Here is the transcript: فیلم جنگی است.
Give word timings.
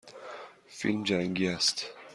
فیلم 0.67 1.03
جنگی 1.03 1.47
است. 1.47 1.85